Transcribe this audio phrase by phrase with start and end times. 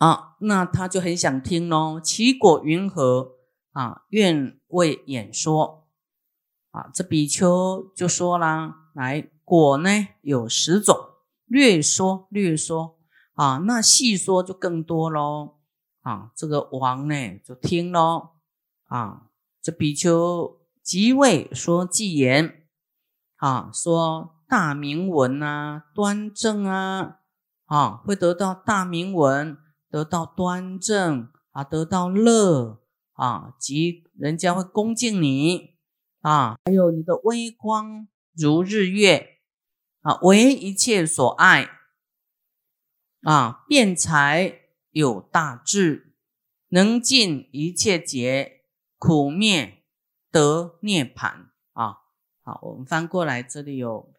[0.00, 2.00] 啊，那他就很想听喽。
[2.02, 3.32] 其果云何
[3.72, 4.06] 啊？
[4.08, 5.86] 愿为演说
[6.70, 6.88] 啊。
[6.94, 9.90] 这比丘就说啦：来，果呢
[10.22, 10.96] 有十种，
[11.44, 12.96] 略说略说
[13.34, 13.58] 啊。
[13.58, 15.56] 那细说就更多喽
[16.00, 16.30] 啊。
[16.34, 18.30] 这个王呢就听喽
[18.86, 19.26] 啊。
[19.60, 22.66] 这比丘即位说偈言
[23.36, 27.18] 啊，说大明文啊，端正啊
[27.66, 29.58] 啊，会得到大明文。
[29.90, 32.80] 得到端正啊，得到乐
[33.14, 35.76] 啊，即人家会恭敬你
[36.20, 39.40] 啊，还有你的微光如日月
[40.02, 41.68] 啊，为一切所爱
[43.22, 46.14] 啊，辩才有大智，
[46.68, 48.64] 能尽一切劫，
[48.96, 49.82] 苦灭
[50.30, 51.96] 得涅盘啊。
[52.42, 54.12] 好，我们翻过来，这里有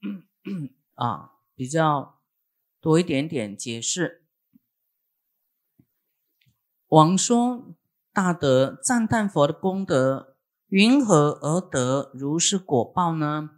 [0.94, 2.20] 啊，比较
[2.80, 4.23] 多一点点解释。
[6.94, 7.74] 王说
[8.14, 10.36] ：“大德赞叹佛的功德，
[10.68, 13.50] 云何而得如是果报呢？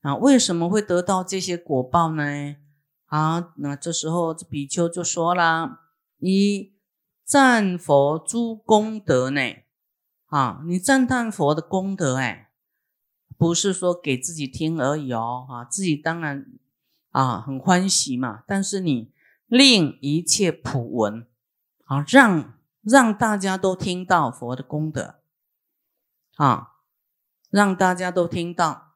[0.00, 2.56] 啊，为什么会得到这些果报呢？
[3.04, 5.80] 啊，那这时候比丘就说了：
[6.20, 6.72] 一
[7.22, 9.40] 赞佛诸功德呢？
[10.28, 12.50] 啊，你赞叹佛的功德，哎，
[13.36, 16.46] 不是说给自己听而已哦，啊，自己当然
[17.10, 19.12] 啊很欢喜嘛，但是你
[19.48, 21.26] 令一切普闻。”
[21.88, 25.16] 啊，让让大家都听到佛的功德，
[26.36, 26.74] 啊，
[27.50, 28.92] 让大家都听到，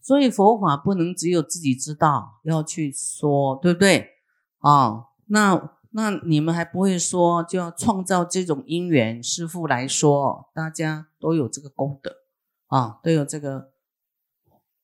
[0.00, 4.12] 所以佛法不能只有自己知道，要去说，对不对？
[4.60, 12.18] 啊，那那你们还不会说，就要创造这种因缘，师父来说，大家都有这个功德，
[12.68, 13.72] 啊，都有这个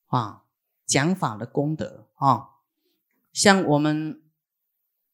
[0.07, 0.43] 啊
[0.85, 2.49] 讲法的功德，啊，
[3.31, 4.21] 像我们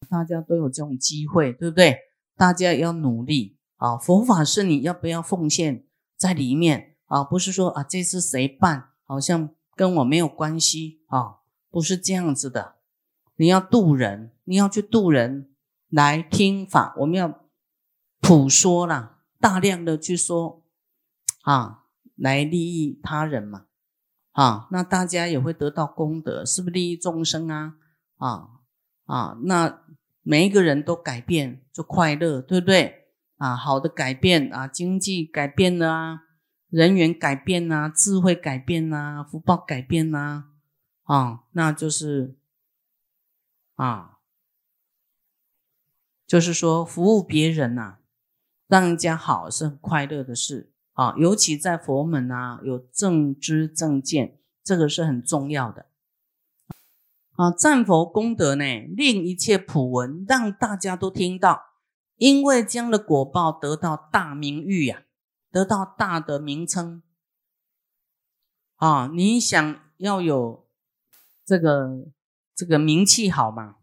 [0.09, 2.10] 大家都有这种机会，对不对？
[2.42, 3.95] 大家要努力啊！
[3.95, 5.86] 佛法是你要不要奉献
[6.17, 7.24] 在里面啊？
[7.24, 11.41] 不是说啊，这次谁办，好像跟我没有关系啊？
[11.69, 12.78] 不是这样子的。
[13.35, 15.53] 你要渡人，你要去渡人
[15.88, 17.44] 来听法，我们要
[18.22, 20.63] 普说啦，大量的去说
[21.44, 21.84] 啊，
[22.16, 23.68] 来利益他人嘛
[24.31, 27.75] 啊，那大家也会得到功德，是不是利益众生啊？
[28.18, 28.50] 啊
[29.06, 29.84] 啊，那。
[30.23, 33.55] 每一个人都改变就快乐，对不对啊？
[33.55, 36.21] 好的改变啊，经济改变呐，
[36.69, 40.45] 人员改变呐，智慧改变呐，福报改变呐，
[41.03, 42.37] 啊，那就是
[43.75, 44.19] 啊，
[46.27, 47.97] 就是说服务别人呐，
[48.67, 51.15] 让人家好是很快乐的事啊。
[51.17, 55.88] 尤其在佛门啊，有正知正见，这个是很重要的。
[57.41, 58.63] 啊，赞佛功德呢，
[58.96, 61.72] 令一切普闻，让大家都听到。
[62.18, 65.02] 因为这样的果报得到大名誉呀，
[65.50, 67.01] 得到大的名称。
[68.75, 70.68] 啊，你想要有
[71.44, 72.06] 这个
[72.53, 73.78] 这个名气好吗？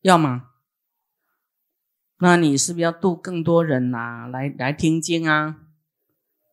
[0.00, 0.50] 要吗？
[2.18, 4.26] 那你是不是要度更多人呐？
[4.26, 5.60] 来来听经啊？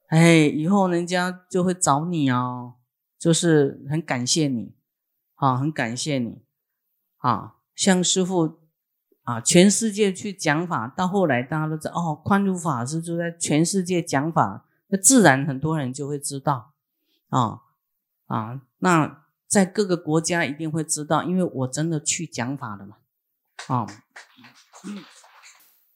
[0.10, 2.76] 哎，以后人家就会找你哦，
[3.18, 4.76] 就是很感谢你，
[5.34, 6.44] 啊，很感谢你。
[7.22, 8.60] 啊，像师傅
[9.24, 16.74] 啊，全世界去讲法，到后来大家都知道哦，宽如法师就在全世界讲法，那自然很多人就会知道
[17.30, 17.62] 啊
[18.26, 22.98] 啊，那在各个国家一定会知道，因为我真的去讲法了嘛
[23.68, 23.86] 啊，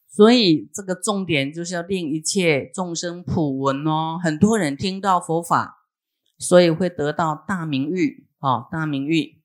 [0.07, 5.85] 所以这个重点就是要令一切众生普闻哦，很多人听到佛法，
[6.37, 9.41] 所以会得到大名誉啊，大名誉。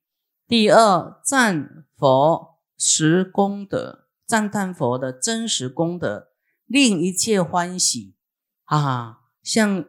[0.50, 6.30] 第二，赞佛实功德，赞叹佛的真实功德，
[6.66, 8.16] 令一切欢喜
[8.64, 9.20] 啊！
[9.44, 9.84] 像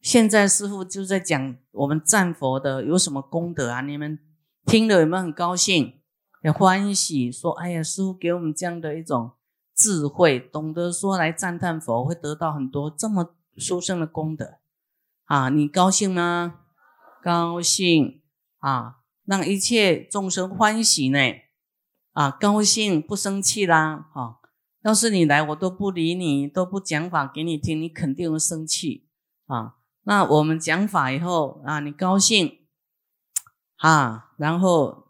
[0.00, 3.82] 现在师傅就在讲我们赞佛的有什么功德啊？
[3.82, 4.18] 你们
[4.64, 6.00] 听了有没有很高兴、
[6.40, 7.30] 很欢喜？
[7.30, 9.32] 说：“哎呀，师傅给我们这样的一种
[9.76, 14.54] 智慧，懂得说来赞叹佛，会得到很多这么殊胜的功德
[15.26, 15.50] 啊！
[15.50, 16.60] 你高兴吗？
[17.22, 18.22] 高兴
[18.60, 21.18] 啊！”让一切众生欢喜呢？
[22.12, 24.08] 啊，高兴不生气啦！
[24.12, 24.38] 哈，
[24.82, 29.08] 要是你来，我都不理你，都不讲法给你听，你肯定会生气
[29.46, 29.74] 啊。
[30.04, 32.60] 那我们讲法以后啊，你高兴
[33.78, 35.08] 啊，然后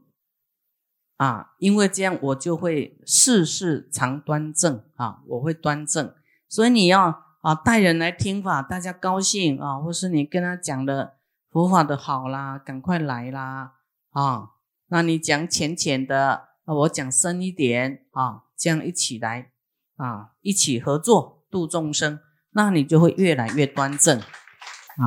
[1.17, 6.15] 啊，因为这样我就会事事常端正啊，我会端正。
[6.49, 11.17] 所以你要啊带人来听法，大家高兴啊，或是你跟他讲的
[11.51, 13.75] 佛法的好啦，赶快来啦。
[14.15, 14.51] 啊，
[14.89, 18.41] 那你讲浅浅的，那我讲深一点啊。
[18.57, 19.51] 这样一起来
[19.97, 22.21] 啊，一起合作度众生，
[22.53, 25.05] 那你就会越来越端正啊，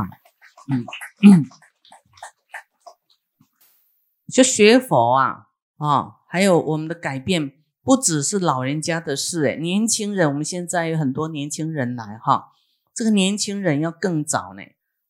[0.69, 0.85] 嗯
[1.23, 1.45] 嗯，
[4.31, 12.51] 就学佛啊啊，还有我们的改变，不只是老人家的事，诶年轻人，我们现在有很多年轻人来哈，
[12.93, 14.61] 这个年轻人要更早呢，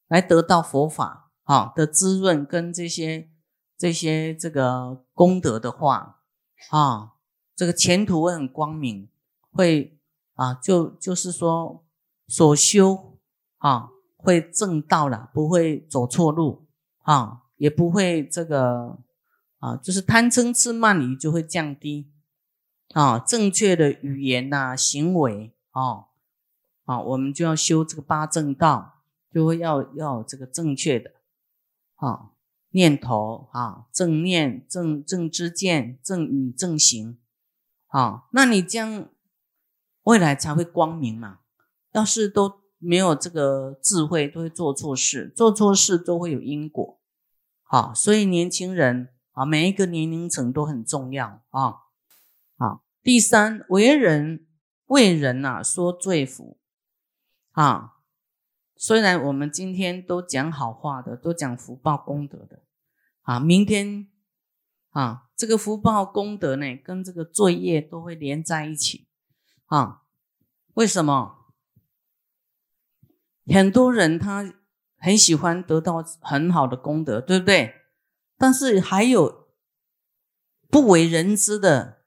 [0.08, 3.30] 来得到佛法啊的滋润跟这些
[3.78, 6.22] 这些这个功德的话
[6.72, 7.14] 啊。
[7.56, 9.10] 这个前途会很光明，
[9.52, 9.98] 会
[10.36, 11.84] 啊，就就是说
[12.28, 13.18] 所修
[13.58, 16.68] 啊，会正道了，不会走错路
[17.02, 19.00] 啊，也不会这个
[19.58, 22.12] 啊，就是贪嗔痴慢疑就会降低
[22.94, 26.06] 啊，正确的语言呐，行为啊，
[26.86, 29.02] 啊，我们就要修这个八正道，
[29.34, 31.14] 就会要要这个正确的
[31.96, 32.30] 啊
[32.72, 37.18] 念头啊，正念、正正知见、正语、正行。
[37.88, 39.10] 好，那你这样
[40.04, 41.40] 未来才会光明嘛？
[41.94, 47.00] 要是都没有这个智慧，都会做错事，做错事都会有因果。
[47.64, 51.74] 好，所以年轻人啊，每一个年龄层都很重要啊。
[52.58, 54.46] 好，第三，为人
[54.86, 56.60] 为人呐，说罪福
[57.52, 57.94] 啊。
[58.78, 62.64] 虽然我们今天都讲好话的，都讲福报功德的
[63.24, 64.08] 啊，明天。
[64.92, 69.08] 啊，这个福报功德呢，跟这个罪业都会连在一起
[69.66, 70.02] 啊。
[70.74, 71.54] 为什么？
[73.46, 74.56] 很多人他
[74.98, 77.76] 很喜欢得到很好的功德，对不对？
[78.38, 79.50] 但是还有
[80.70, 82.04] 不为人知的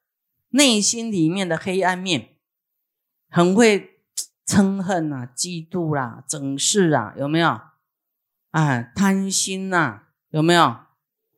[0.49, 2.37] 内心里面的黑暗面，
[3.29, 3.90] 很会
[4.51, 7.61] 嗔恨啊、嫉妒啦、整事啊，有没有？
[8.51, 10.77] 啊，贪心呐，有没有？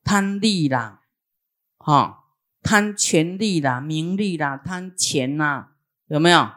[0.02, 1.02] 贪利啦。
[1.76, 2.24] 哈，
[2.62, 5.72] 贪权力啦、名利啦、贪钱呐，
[6.06, 6.52] 有没有？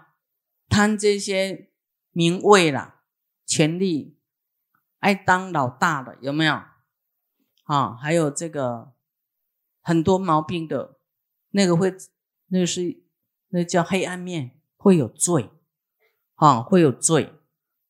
[0.69, 1.71] 贪这些
[2.11, 3.01] 名位啦、
[3.45, 4.17] 权力，
[4.99, 6.61] 爱当老大的有没有？
[7.65, 8.93] 啊，还有这个
[9.81, 10.97] 很多毛病的，
[11.49, 11.93] 那个会，
[12.47, 13.03] 那个是
[13.49, 15.49] 那叫黑暗面，会有罪，
[16.35, 17.33] 啊，会有罪，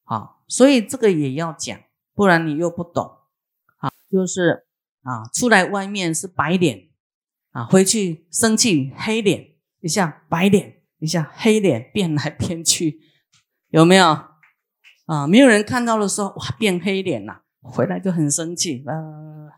[0.06, 1.80] 啊，所以这个也要讲，
[2.14, 3.18] 不然你又不懂，
[3.78, 4.66] 啊，就是
[5.04, 6.90] 啊，出来外面是白脸。
[7.52, 13.00] 啊，回去生气，黑脸一下，白脸一下，黑脸变来变去，
[13.70, 14.06] 有没有？
[15.06, 19.50] 啊，没有人看到的时候，哇，变黑脸了，回来就很生气，呃，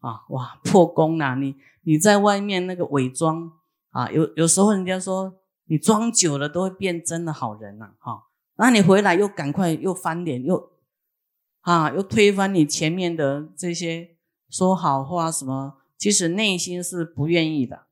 [0.00, 1.36] 啊，哇，破功了！
[1.36, 3.52] 你你在外面那个伪装
[3.90, 5.32] 啊，有有时候人家说
[5.66, 8.24] 你装久了都会变真的好人呐，哈，
[8.56, 10.72] 那你回来又赶快又翻脸，又
[11.60, 14.16] 啊，又推翻你前面的这些
[14.48, 15.78] 说好话什么。
[15.96, 17.86] 其实内心是不愿意的，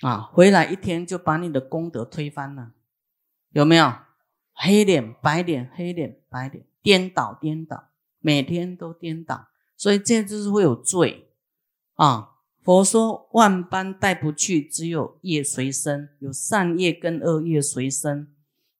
[0.00, 2.72] 啊，回来一天就把你的功德推翻了，
[3.50, 3.92] 有没有？
[4.52, 7.88] 黑脸白脸，黑脸白脸，颠倒颠倒，
[8.20, 11.30] 每天都颠倒，所以这就是会有罪
[11.94, 12.36] 啊。
[12.62, 18.33] 佛说万般带不去，只有业随身，有善业跟恶业随身，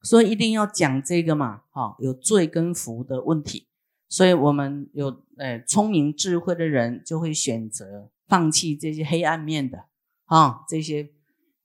[0.05, 3.67] 所以一定要讲这个嘛，哈，有罪跟福的问题。
[4.07, 9.87] 所以，我们有呃聪明智慧的人，就会选择放弃这些黑暗面的
[10.27, 11.11] 啊，这些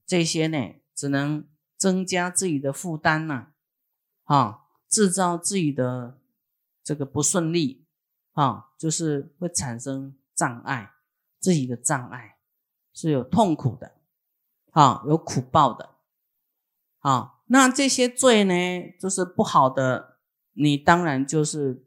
[0.08, 1.46] 这些呢，只能
[1.78, 3.50] 增加自己的负担呐，
[4.24, 6.18] 啊，制造自己的
[6.82, 7.86] 这个不顺利
[8.32, 10.94] 啊，就是会产生障碍，
[11.40, 12.38] 自己的障碍
[12.94, 13.92] 是有痛苦的
[14.72, 15.90] 啊，有苦报的
[17.00, 17.36] 啊。
[17.50, 18.54] 那这些罪呢，
[19.00, 20.18] 就是不好的，
[20.54, 21.86] 你当然就是。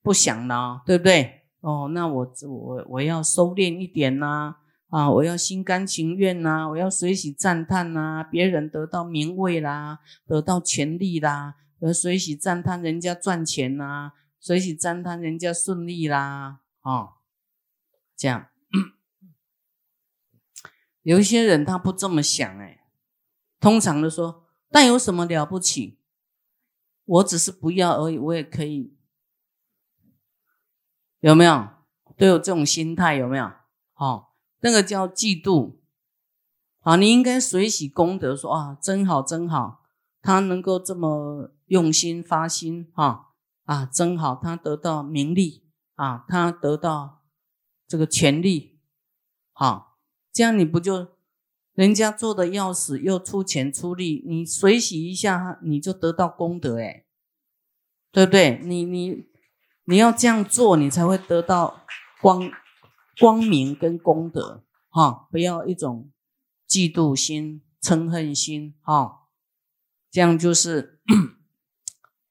[0.00, 1.42] 不想了，对不对？
[1.60, 4.56] 哦，那我我我要收敛一点呐，
[4.88, 17.16] 啊，我要心甘情愿呐，我要随喜赞叹呐，别人得到名位啦，得到权利啦，我随喜赞叹人家赚钱呐，随喜赞叹人家顺利啦，哦，
[18.16, 18.46] 这样，
[21.02, 22.80] 有一些人他不这么想，哎，
[23.60, 25.98] 通常的说，但有什么了不起？
[27.04, 28.94] 我只是不要而已，我也可以。
[31.20, 31.68] 有没有
[32.16, 33.14] 都有这种心态？
[33.14, 33.50] 有没有？
[33.92, 35.78] 好，那个叫嫉妒。
[36.80, 39.84] 好，你应该随喜功德，说啊，真好，真好，
[40.22, 43.34] 他能够这么用心发心，哈
[43.64, 45.64] 啊，真好，他得到名利
[45.96, 47.24] 啊，他得到
[47.86, 48.78] 这个权利，
[49.52, 49.98] 好，
[50.32, 51.08] 这样你不就
[51.78, 57.04] 人家做的要死，又出钱出力，你随喜一下，你就得到功德，哎，
[58.10, 58.60] 对不对？
[58.64, 59.28] 你你。
[59.90, 61.86] 你要这样做，你才会得到
[62.20, 62.50] 光
[63.18, 65.26] 光明跟功德，哈！
[65.30, 66.12] 不要一种
[66.68, 69.28] 嫉妒心嗔恨心哈，
[70.10, 71.00] 这样就是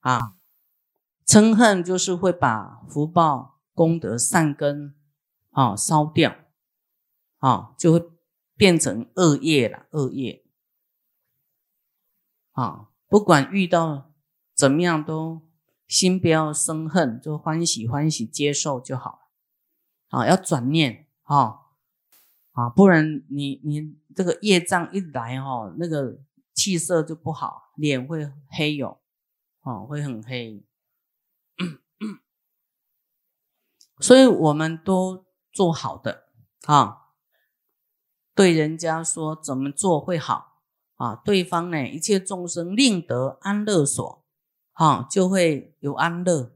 [0.02, 0.36] 啊，
[1.26, 4.96] 嗔恨就是会把福报功德善根
[5.50, 6.36] 啊烧掉
[7.40, 8.08] 啊，就会
[8.58, 10.44] 变成恶业了，恶业
[12.52, 14.14] 啊，不管遇到
[14.54, 15.48] 怎么样都
[15.88, 21.62] 心不要生恨，就欢喜欢喜接受就好了啊，要转念啊。
[22.54, 26.20] 啊，不然你你这个业障一来哈，那个
[26.56, 29.00] 气色就不好，脸会黑哟，
[29.62, 30.66] 哦，会很黑。
[34.00, 36.30] 所以我们都做好的
[36.66, 37.07] 啊，
[38.38, 40.60] 对人家说怎么做会好
[40.98, 44.24] 啊，对方呢一切众生令得安乐所，
[44.74, 46.52] 啊，就会有安乐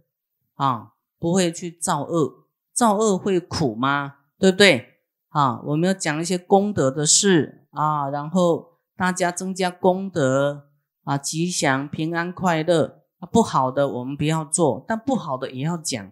[0.54, 4.18] 啊，不会去造恶，造恶会苦吗？
[4.38, 5.00] 对不对？
[5.30, 10.68] 啊，我们要讲一些功德的事啊，然后大家增加功德
[11.04, 13.00] 啊，吉祥、平安、快乐。
[13.32, 16.12] 不好的我们不要做，但不好的也要讲。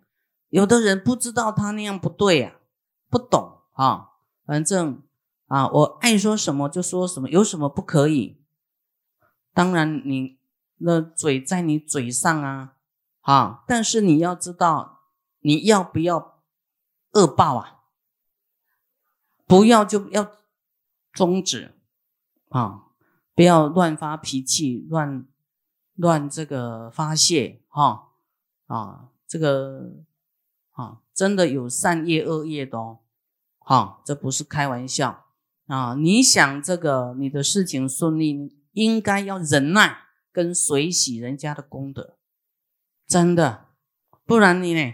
[0.50, 2.56] 有的人不知道他那样不对啊，
[3.10, 4.10] 不懂啊。
[4.46, 5.02] 反正
[5.50, 8.42] 啊，我爱说什么就说什么，有什么不可以？
[9.54, 10.40] 当然，你
[10.78, 12.76] 那嘴在你嘴上啊，
[13.22, 15.02] 啊，但是你要知道，
[15.40, 16.40] 你要不要
[17.14, 17.82] 恶报啊？
[19.48, 20.32] 不要就要
[21.12, 21.74] 终止
[22.50, 22.84] 啊！
[23.34, 25.28] 不要乱发脾气，乱
[25.96, 28.12] 乱这个发泄哈
[28.68, 29.10] 啊！
[29.28, 30.04] 这个
[30.74, 33.00] 啊，真的有善业恶业的哦，
[33.58, 35.26] 哈，这不是开玩笑
[35.70, 35.96] 啊！
[35.98, 40.00] 你想这个你的事情顺利，应该要忍耐
[40.32, 42.18] 跟随喜人家的功德，
[43.08, 43.68] 真的，
[44.26, 44.94] 不然你呢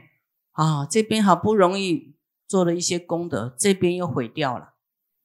[0.52, 2.14] 啊，这边好不容易。
[2.48, 4.76] 做了一些功德，这边又毁掉了，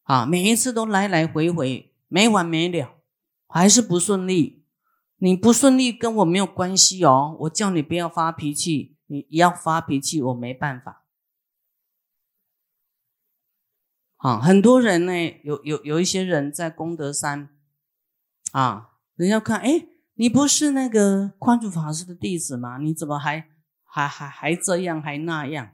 [0.05, 2.95] 啊，每一次都来来回回，没完没了，
[3.47, 4.65] 还是不顺利。
[5.19, 11.00] 你不顺利跟我没有关系哦，我叫你不要发脾气，你要发脾气，我没办法。
[14.21, 15.13] 啊，很多人呢，
[15.43, 17.49] 有有有一些人在功德山，
[18.53, 22.77] 啊，人家看，哎，你不是那个宽主法师的弟子吗？
[22.77, 23.49] 你怎么还
[23.83, 25.71] 还还还这样还那样？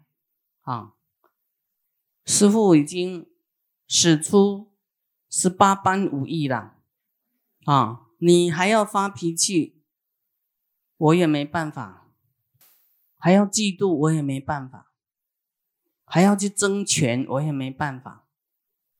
[0.61, 0.93] 啊？
[2.25, 3.29] 师傅已经
[3.89, 4.73] 使出
[5.29, 6.75] 十八般武艺了，
[7.65, 9.83] 啊，你还要发脾气，
[10.97, 12.13] 我也没办法；
[13.17, 14.87] 还要嫉妒，我也没办法；
[16.05, 18.23] 还要去争权，我也没办法。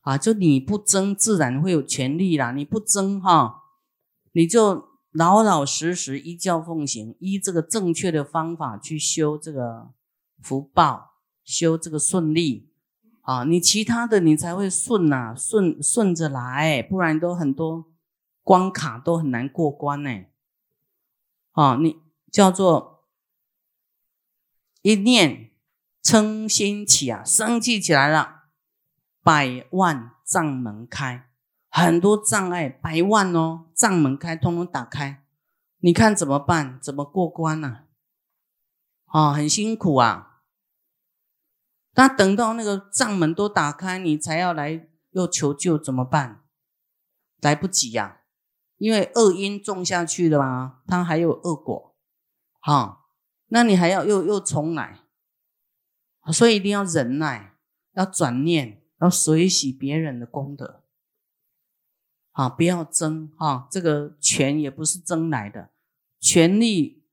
[0.07, 2.53] 啊，就你不争，自然会有权利啦。
[2.53, 3.63] 你不争哈，
[4.31, 9.89] 你就老老实实依教奉行，依这个正确的方法去修这个
[10.41, 12.71] 福报，修这个顺利。
[13.23, 17.91] 啊，你其他的你才会顺呐，顺顺着来，不然都很多
[18.43, 20.23] 关卡都很难过关呢。
[21.51, 21.97] 啊，你
[22.31, 23.09] 叫做
[24.81, 25.51] 一念
[26.01, 28.36] 嗔心起啊，生气起来了，
[29.27, 31.29] 百万障门开，
[31.69, 35.25] 很多障碍，百万哦，障门开，通通打开，
[35.79, 36.79] 你看怎么办？
[36.81, 37.79] 怎么过关呢？
[39.07, 40.43] 啊，很辛苦啊。
[41.95, 46.45] 那等到那个帐门都打开，你才要来又求救，怎么办？
[47.41, 48.21] 来不及呀，
[48.77, 51.93] 因为恶因种下去了嘛，它还有恶果，
[52.61, 53.03] 哈，
[53.47, 54.99] 那你还要又又重来，
[56.31, 57.57] 所以一定要忍耐，
[57.91, 60.83] 要转念，要随喜别人的功德，
[62.31, 65.71] 啊，不要争哈，这个权也不是争来的，
[66.19, 67.03] 权力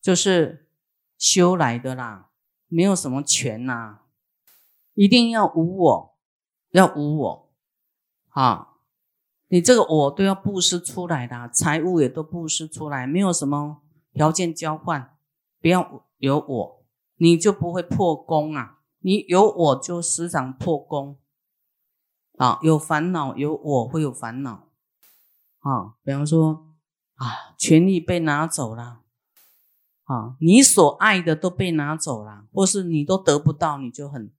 [0.00, 0.68] 就是
[1.16, 2.30] 修来的啦。
[2.70, 4.00] 没有什么权呐，
[4.92, 6.18] 一定要无我，
[6.72, 7.54] 要无我，
[8.28, 8.74] 啊，
[9.46, 13.82] 你这个我都要布施出来的，财物也都布施出来，没有什么
[14.12, 15.16] 条件交换，
[15.62, 18.77] 不要有我，你就不会破功啊！
[19.00, 21.18] 你有我就时常破功，
[22.36, 24.68] 啊，有烦恼有我会有烦恼，
[25.60, 26.74] 啊，比方说
[27.14, 29.02] 啊，权力被拿走了。
[30.04, 34.32] 啊，你所爱的都被拿走了，或是你都得不到，你就很，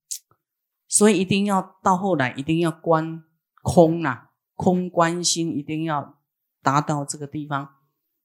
[0.88, 3.24] 所以一定要到后来一定要观
[3.62, 6.18] 空啊，空观心一定要
[6.64, 7.76] 达到这个地方。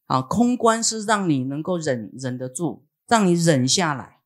[0.07, 4.23] 啊，空观是让你能够忍忍得住，让你忍下来，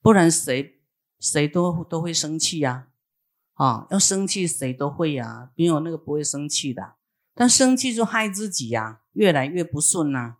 [0.00, 0.79] 不然谁
[1.20, 2.88] 谁都都会生气呀。
[3.54, 6.94] 啊，要生气谁都会呀，没有那个不会生气的，
[7.34, 10.38] 但生气就害自己呀，越来越不顺呐。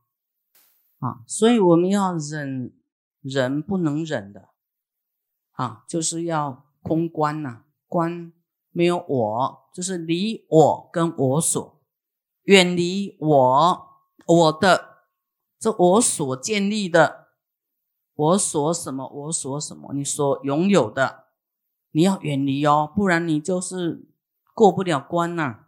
[1.00, 2.72] 啊，所以我们要忍，
[3.20, 4.49] 人不能忍的，
[5.52, 8.32] 啊，就是要空观呐，观
[8.70, 11.82] 没有我，就是离我跟我所，
[12.44, 13.87] 远离我
[14.26, 15.04] 我的
[15.58, 17.19] 这我所建立的，
[18.20, 21.24] 我所什么我所什么，你所拥有的，
[21.92, 24.06] 你要远离哦，不然你就是
[24.54, 25.66] 过不了关呐。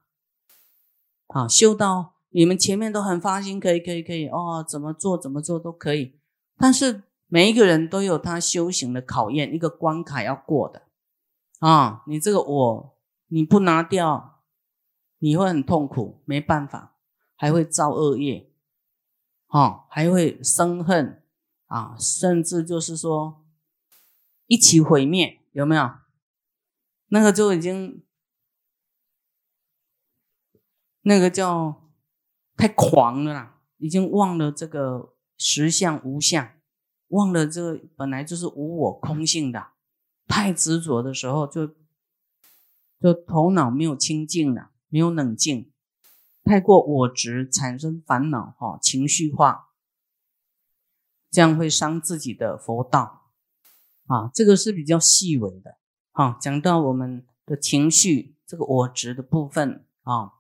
[1.29, 6.19] 好，修到你们前面都很发心，可以可以可以哦，怎么做怎么做都可以，
[6.57, 7.05] 但是。
[7.35, 10.83] 每一个人都有他修行的考验，一个关卡要过的
[11.61, 12.03] 啊！
[12.07, 14.43] 你这个我你不拿掉，
[15.17, 16.99] 你会很痛苦，没办法，
[17.35, 18.53] 还会造恶业，
[19.47, 21.22] 哈，还会生恨
[21.73, 23.43] 啊，甚至就是说
[24.47, 25.91] 一起毁灭，有没有？
[27.09, 28.05] 那个就已经
[31.01, 31.91] 那个叫
[32.57, 36.53] 太狂了啦，已经忘了这个实相无相。
[37.09, 39.69] 忘了这个本来就是无我空性的，
[40.27, 41.69] 太执着的时候，就
[43.01, 45.73] 就头脑没有清净了，没有冷静，
[46.45, 49.72] 太过我执产生烦恼哈，情绪化，
[51.33, 53.23] 这样会伤自己的佛道
[54.07, 54.31] 啊。
[54.33, 55.79] 这个是比较细微的
[56.13, 56.37] 啊。
[56.41, 60.35] 讲到我们的情绪这个我执的部分啊，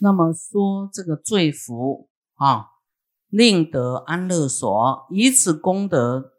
[0.00, 2.68] 那么说这个罪福啊。
[3.32, 6.34] 令得安乐所，以此功德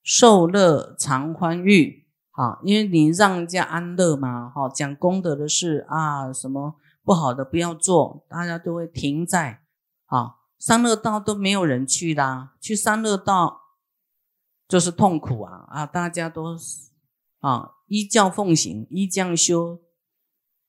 [0.00, 2.06] 受乐常欢愉。
[2.30, 9.62] 啊，因为你让人家安乐嘛，哈，讲功德的事啊，什么不好的不要做，大家都会停在
[10.04, 13.62] 啊，三乐道都没有人去啦，去三乐道
[14.66, 16.56] 就是痛苦啊啊，大家都
[17.40, 19.80] 啊依教奉行，依教修，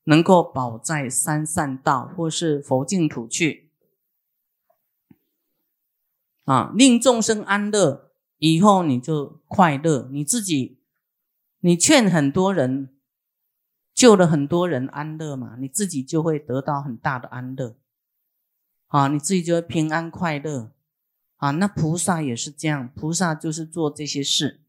[0.04, 3.70] 能够保在三善道或是佛净土去。
[6.44, 10.08] 啊，令众生安乐，以后你就快乐。
[10.10, 10.80] 你自己，
[11.60, 12.96] 你劝很多人，
[13.92, 17.76] 救了很多人安乐嘛，你自己就会得到很大的安乐。
[18.88, 20.72] 啊，你自己就会平安快乐。
[21.36, 24.60] 啊，那菩萨也是这样，菩萨就是做这些事。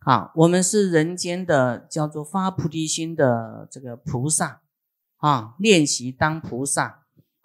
[0.00, 4.60] 好，我们是人间的叫做发菩提心的这个菩萨。
[5.16, 7.04] 啊，练习当菩萨。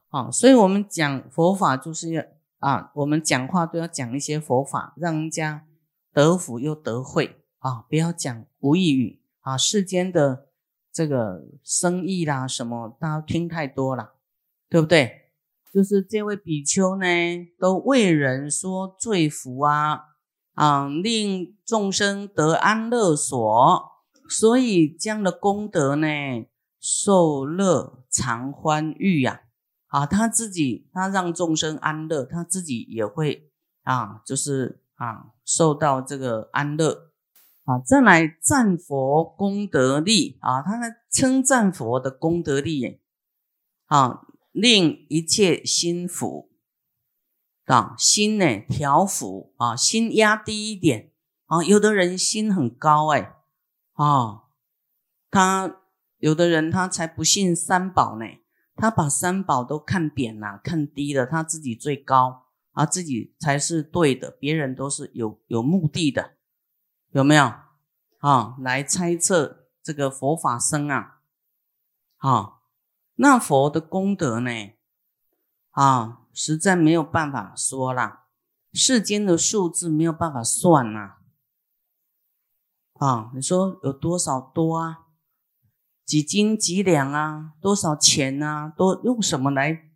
[0.09, 2.23] 啊，所以我们讲佛法就是要。
[2.59, 5.65] 啊，我们讲话都要讲一些佛法，让人家
[6.11, 7.85] 得福又得慧啊！
[7.87, 9.55] 不要讲无意语啊！
[9.57, 10.47] 世间的
[10.91, 14.15] 这个生意啦，什么大家听太多了，
[14.67, 15.28] 对不对？
[15.73, 17.05] 就是这位比丘呢，
[17.59, 20.01] 都为人说罪福啊，
[20.55, 23.91] 啊，令众生得安乐所，
[24.27, 26.07] 所以这样的功德呢，
[26.79, 29.41] 受乐常欢愉呀。
[29.87, 33.49] 啊，他自己他让众生安乐，他自己也会
[33.81, 37.09] 啊，就是啊受到这个安乐
[37.65, 37.79] 啊。
[37.83, 43.01] 再来赞佛功德力啊，他来称赞佛的功德力，
[43.87, 46.49] 啊，令一切心服
[47.65, 51.11] 啊，心呢调服啊，心压低一点
[51.45, 51.63] 啊。
[51.63, 53.35] 有的人心很高哎，
[53.93, 54.43] 啊，
[55.29, 55.81] 他
[56.17, 58.25] 有的人他才不信三宝呢。
[58.81, 66.37] 他把三宝都看扁了，看低了，他自己最高，啊，自己才是对的，别人都是有有目的的，
[67.11, 67.51] 有没有？
[68.19, 71.19] 啊，来猜测这个佛法僧啊，
[72.19, 72.58] 啊，
[73.21, 74.49] 那佛的功德呢？
[75.71, 78.27] 啊，实在没有办法说啦，
[78.71, 81.17] 世间的数字没有办法算呐，
[82.93, 85.07] 啊，你说有多少多啊？
[86.05, 87.53] 几斤几两啊？
[87.59, 88.69] 多少钱啊？
[88.69, 89.89] 都用什么来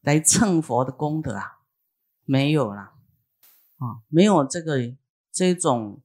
[0.00, 1.58] 来称佛的功德啊？
[2.24, 2.94] 没有啦，
[3.76, 4.96] 啊，没有这个
[5.30, 6.00] 这种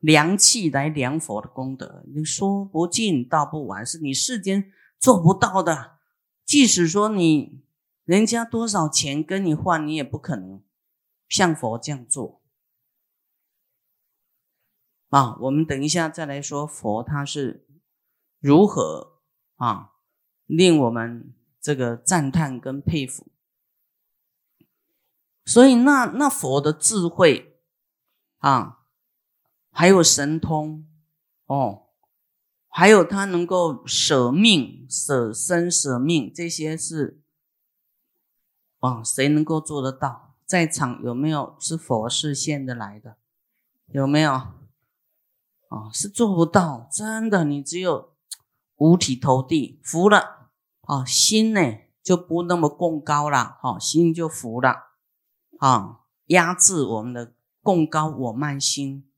[0.00, 2.02] 量器来量佛的功德。
[2.12, 5.98] 你说不尽道不完，是你世间做不到的。
[6.46, 7.62] 即使说你
[8.04, 10.62] 人家多少钱跟你换，你也不可能
[11.28, 12.40] 像佛这样做。
[15.10, 17.66] 啊，我们等一下再来说佛，他是。
[18.40, 19.20] 如何
[19.54, 19.92] 啊，
[20.46, 23.28] 令我们这个赞叹跟佩服？
[25.44, 27.60] 所以那那佛的智慧
[28.38, 28.80] 啊，
[29.70, 30.88] 还有神通
[31.46, 31.91] 哦，
[32.74, 37.20] 还有他能够舍命、舍身、舍命，这些是
[38.80, 40.34] 啊，谁能够做得到？
[40.46, 43.18] 在场有没有是佛视线的来的？
[43.88, 44.32] 有没有？
[44.32, 48.10] 啊，是做不到，真的，你只有。
[48.76, 50.48] 五体投地，服了
[50.80, 51.60] 啊，心呢
[52.02, 54.96] 就不那么共高了，哈，心就服了
[55.58, 57.32] 啊，压制我们的
[57.62, 59.08] 共高我慢心